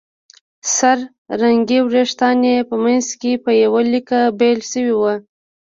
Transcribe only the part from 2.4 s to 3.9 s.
یې په منځ کې په يوه